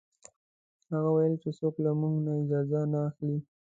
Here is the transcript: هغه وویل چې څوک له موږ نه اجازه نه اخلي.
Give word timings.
هغه 0.91 1.09
وویل 1.11 1.35
چې 1.43 1.49
څوک 1.59 1.75
له 1.85 1.91
موږ 1.99 2.15
نه 2.25 2.31
اجازه 2.41 2.79
نه 2.91 2.99
اخلي. 3.09 3.37